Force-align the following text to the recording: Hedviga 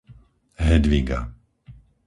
Hedviga 0.65 1.19